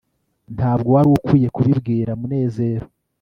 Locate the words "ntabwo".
0.55-0.89